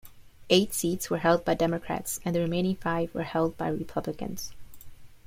[0.49, 4.51] Eight seats were held by Democrats, and the remaining five were held by Republicans.